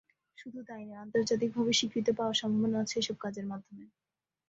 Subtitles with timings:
[0.37, 3.85] শুধু তাই নয়, আন্তর্জাতিকভাবে স্বীকৃতি পাওয়ার সম্ভাবনা আছে এসব কাজের মাধ্যমে।